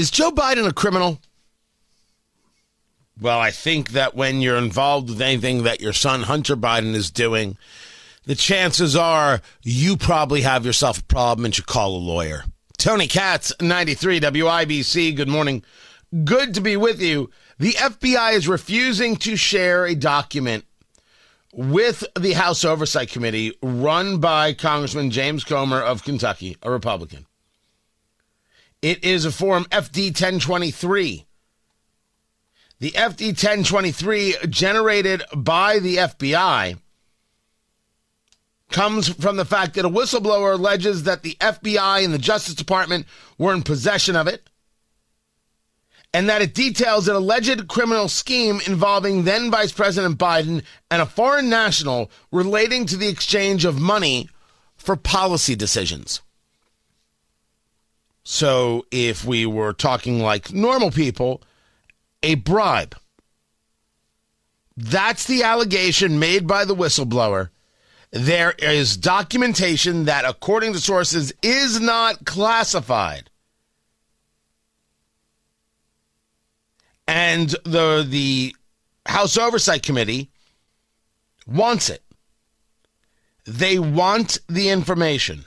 [0.00, 1.20] Is Joe Biden a criminal?
[3.20, 7.10] Well, I think that when you're involved with anything that your son Hunter Biden is
[7.10, 7.58] doing,
[8.24, 12.44] the chances are you probably have yourself a problem and should call a lawyer.
[12.78, 15.14] Tony Katz, 93 WIBC.
[15.14, 15.62] Good morning.
[16.24, 17.28] Good to be with you.
[17.58, 20.64] The FBI is refusing to share a document
[21.52, 27.26] with the House Oversight Committee run by Congressman James Comer of Kentucky, a Republican.
[28.82, 31.26] It is a form FD 1023.
[32.78, 36.78] The FD 1023 generated by the FBI
[38.70, 43.04] comes from the fact that a whistleblower alleges that the FBI and the Justice Department
[43.36, 44.48] were in possession of it,
[46.14, 51.06] and that it details an alleged criminal scheme involving then Vice President Biden and a
[51.06, 54.30] foreign national relating to the exchange of money
[54.76, 56.22] for policy decisions.
[58.22, 61.42] So, if we were talking like normal people,
[62.22, 62.96] a bribe.
[64.76, 67.50] That's the allegation made by the whistleblower
[68.12, 73.30] there is documentation that, according to sources, is not classified.
[77.06, 78.54] And the the
[79.06, 80.30] House Oversight Committee
[81.46, 82.02] wants it.
[83.44, 85.44] They want the information.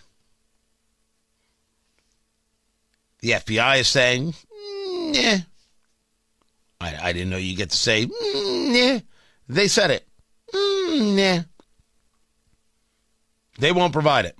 [3.23, 5.37] The FBI is saying, mm, "Yeah."
[6.81, 8.99] I, I didn't know you get to say, mm, "Yeah."
[9.47, 10.05] They said it.
[10.53, 11.43] Mm, "Yeah."
[13.59, 14.37] They won't provide it.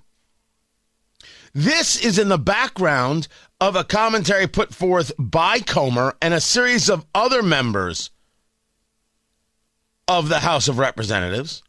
[1.53, 3.29] This is in the background
[3.61, 8.09] of a commentary put forth by Comer and a series of other members
[10.09, 11.63] of the House of Representatives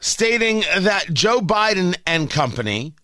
[0.00, 2.94] stating that Joe Biden and company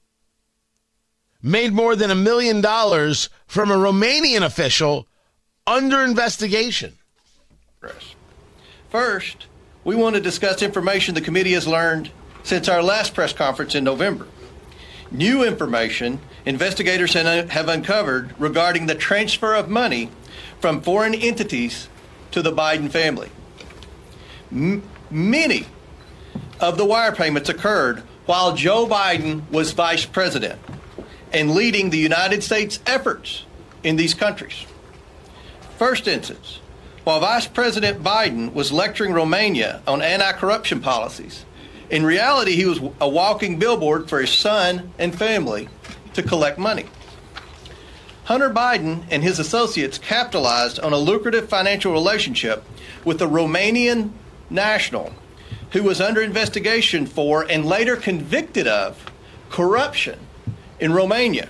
[1.43, 5.07] made more than a million dollars from a Romanian official
[5.67, 6.97] under investigation.
[8.91, 9.47] First,
[9.85, 12.11] we want to discuss information the committee has learned
[12.43, 14.27] since our last press conference in November.
[15.11, 20.11] New information investigators have uncovered regarding the transfer of money
[20.61, 21.89] from foreign entities
[22.31, 23.31] to the Biden family.
[24.53, 25.67] M- many
[26.61, 30.61] of the wire payments occurred while Joe Biden was vice president
[31.33, 33.45] and leading the United States efforts
[33.83, 34.67] in these countries.
[35.79, 36.61] First instance,
[37.05, 41.45] while Vice President Biden was lecturing Romania on anti corruption policies,
[41.89, 45.69] in reality, he was a walking billboard for his son and family
[46.15, 46.87] to collect money.
[48.25, 52.63] Hunter Biden and his associates capitalized on a lucrative financial relationship
[53.05, 54.11] with a Romanian
[54.49, 55.13] national
[55.73, 59.11] who was under investigation for and later convicted of
[59.49, 60.19] corruption
[60.81, 61.49] in Romania.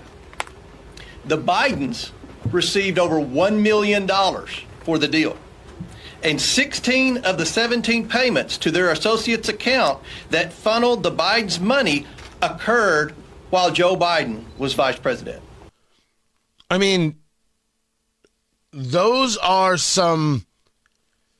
[1.25, 2.11] The Bidens
[2.51, 4.09] received over $1 million
[4.85, 5.37] for the deal
[6.23, 12.07] and 16 of the 17 payments to their associates' account that funneled the Biden's money
[12.43, 13.15] occurred
[13.51, 15.43] while Joe Biden was vice president.
[16.71, 17.17] I mean,
[18.73, 20.47] those are some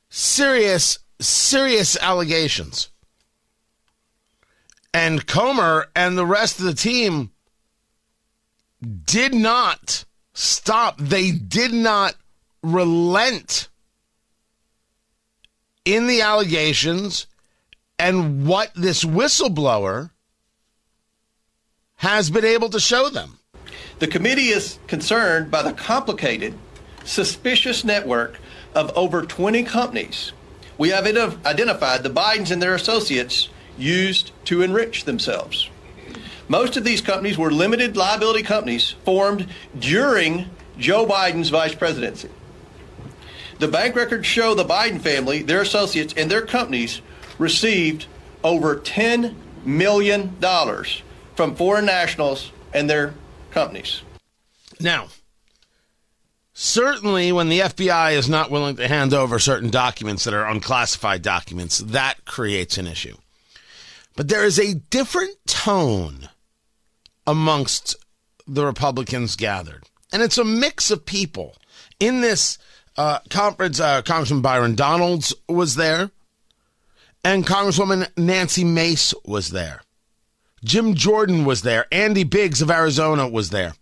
[0.09, 2.89] serious, serious allegations.
[4.93, 7.30] And Comer and the rest of the team
[8.81, 10.97] did not stop.
[10.97, 12.15] They did not
[12.63, 13.69] relent
[15.85, 17.27] in the allegations
[17.97, 20.11] and what this whistleblower
[21.97, 23.37] has been able to show them.
[23.99, 26.57] The committee is concerned by the complicated,
[27.03, 28.39] suspicious network
[28.73, 30.31] of over 20 companies
[30.81, 31.05] we have
[31.45, 35.69] identified the Bidens and their associates used to enrich themselves.
[36.51, 39.47] Most of these companies were limited liability companies formed
[39.79, 42.27] during Joe Biden's vice presidency.
[43.59, 47.01] The bank records show the Biden family, their associates, and their companies
[47.37, 48.07] received
[48.43, 49.33] over $10
[49.63, 50.35] million
[51.35, 53.13] from foreign nationals and their
[53.51, 54.01] companies.
[54.77, 55.07] Now,
[56.51, 61.21] certainly when the FBI is not willing to hand over certain documents that are unclassified
[61.21, 63.15] documents, that creates an issue.
[64.17, 66.27] But there is a different tone
[67.31, 67.95] amongst
[68.45, 69.85] the Republicans gathered.
[70.11, 71.55] And it's a mix of people.
[71.97, 72.57] In this
[72.97, 76.11] uh, conference, uh, Congressman Byron Donalds was there,
[77.23, 79.81] and Congresswoman Nancy Mace was there.
[80.65, 81.85] Jim Jordan was there.
[81.89, 83.75] Andy Biggs of Arizona was there.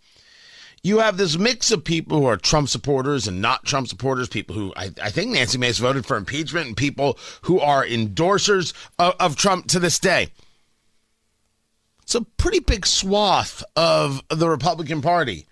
[0.84, 4.56] You have this mix of people who are Trump supporters and not Trump supporters, people
[4.56, 9.16] who I, I think Nancy Mace voted for impeachment, and people who are endorsers of,
[9.20, 10.30] of Trump to this day.
[12.10, 15.46] It's a pretty big swath of the Republican Party.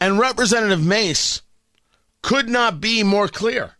[0.00, 1.42] And Representative Mace
[2.22, 3.72] could not be more clear.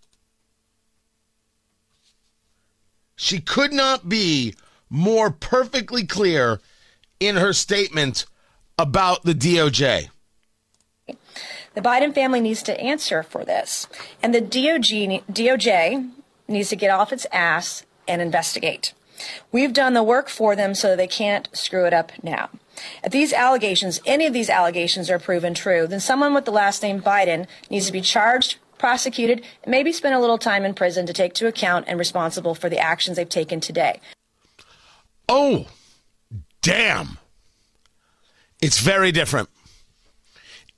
[3.15, 4.57] She could not be
[4.89, 6.61] more perfectly clear
[7.21, 8.27] in her statement
[8.77, 10.09] about the DOJ.
[11.07, 13.87] The Biden family needs to answer for this.
[14.21, 16.11] And the DOJ, DOJ
[16.49, 18.95] needs to get off its ass and investigate.
[19.53, 22.51] We've done the work for them so they can't screw it up now.
[23.05, 26.83] If these allegations, any of these allegations are proven true, then someone with the last
[26.83, 31.07] name Biden needs to be charged, prosecuted, and maybe spend a little time in prison
[31.07, 34.01] to take to account and responsible for the actions they've taken today.
[35.29, 35.67] Oh,
[36.63, 37.19] damn.
[38.63, 39.49] It's very different.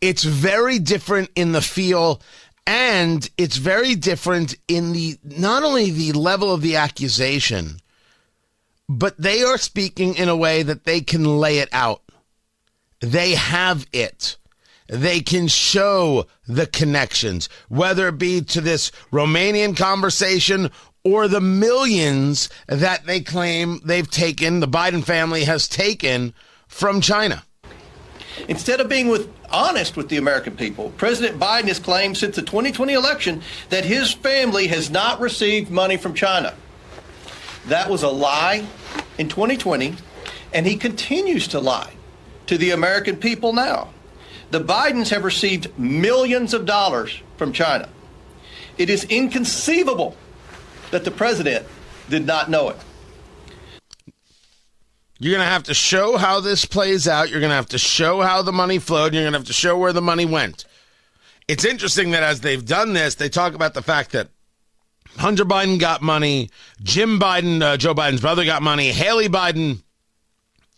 [0.00, 2.20] It's very different in the feel
[2.66, 7.80] and it's very different in the not only the level of the accusation
[8.98, 12.02] but they are speaking in a way that they can lay it out.
[13.00, 14.36] They have it.
[14.88, 20.70] They can show the connections, whether it be to this Romanian conversation
[21.04, 26.34] or the millions that they claim they've taken, the Biden family has taken
[26.68, 27.42] from China.
[28.48, 32.42] Instead of being with, honest with the American people, President Biden has claimed since the
[32.42, 36.54] 2020 election that his family has not received money from China.
[37.66, 38.66] That was a lie
[39.18, 39.94] in 2020,
[40.52, 41.92] and he continues to lie
[42.46, 43.90] to the American people now.
[44.50, 47.88] The Bidens have received millions of dollars from China.
[48.78, 50.16] It is inconceivable
[50.90, 51.66] that the president
[52.08, 52.76] did not know it.
[55.18, 57.30] You're going to have to show how this plays out.
[57.30, 59.14] You're going to have to show how the money flowed.
[59.14, 60.64] You're going to have to show where the money went.
[61.46, 64.28] It's interesting that as they've done this, they talk about the fact that
[65.18, 66.50] Hunter Biden got money.
[66.82, 68.92] Jim Biden, uh, Joe Biden's brother, got money.
[68.92, 69.82] Hallie Biden,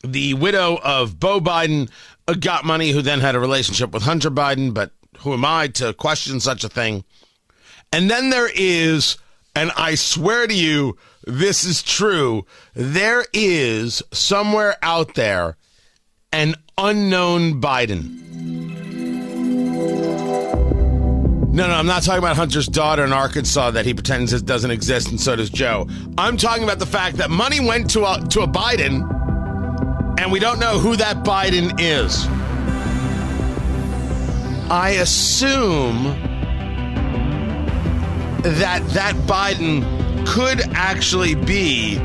[0.02, 1.90] the widow of Beau Biden,
[2.26, 4.74] uh, got money, who then had a relationship with Hunter Biden.
[4.74, 7.04] But who am I to question such a thing?
[7.92, 9.16] And then there is,
[9.54, 12.44] and I swear to you, this is true.
[12.74, 15.56] There is somewhere out there
[16.32, 18.83] an unknown Biden.
[21.54, 24.72] No, no, I'm not talking about Hunter's daughter in Arkansas that he pretends it doesn't
[24.72, 25.86] exist, and so does Joe.
[26.18, 29.08] I'm talking about the fact that money went to a, to a Biden,
[30.20, 32.26] and we don't know who that Biden is.
[34.68, 36.02] I assume
[38.42, 41.98] that that Biden could actually be.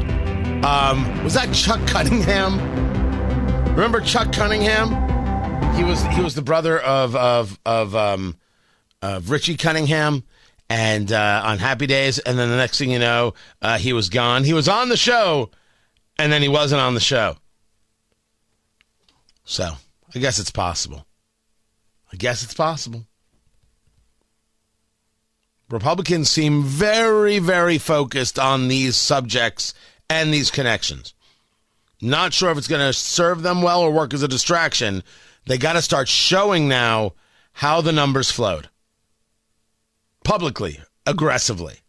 [0.62, 2.60] Um, was that Chuck Cunningham?
[3.74, 4.90] Remember Chuck Cunningham?
[5.74, 8.36] He was he was the brother of of of um,
[9.02, 10.24] of Richie Cunningham
[10.70, 14.10] and uh, on Happy Days, and then the next thing you know, uh, he was
[14.10, 14.44] gone.
[14.44, 15.50] He was on the show,
[16.18, 17.38] and then he wasn't on the show.
[19.46, 19.72] So
[20.14, 21.06] I guess it's possible.
[22.14, 23.06] I guess it's possible.
[25.70, 29.74] Republicans seem very, very focused on these subjects
[30.10, 31.14] and these connections.
[32.02, 35.04] Not sure if it's going to serve them well or work as a distraction.
[35.46, 37.14] They got to start showing now
[37.54, 38.69] how the numbers flowed
[40.30, 41.82] publicly, aggressively.